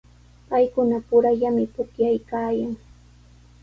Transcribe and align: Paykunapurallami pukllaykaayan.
Paykunapurallami 0.49 1.63
pukllaykaayan. 1.73 2.73